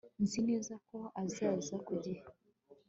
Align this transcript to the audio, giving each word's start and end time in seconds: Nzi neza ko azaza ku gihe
Nzi 0.23 0.39
neza 0.49 0.73
ko 0.87 0.97
azaza 1.23 1.75
ku 1.85 1.93
gihe 2.03 2.23